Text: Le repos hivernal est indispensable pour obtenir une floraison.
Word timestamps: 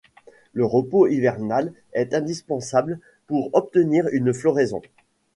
Le 0.53 0.65
repos 0.65 1.05
hivernal 1.05 1.73
est 1.93 2.15
indispensable 2.15 2.97
pour 3.27 3.51
obtenir 3.53 4.07
une 4.07 4.33
floraison. 4.33 4.81